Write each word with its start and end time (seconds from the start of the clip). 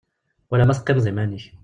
Wala 0.51 0.63
ma 0.65 0.77
teqqimeḍ 0.77 1.05
iman-ik. 1.11 1.45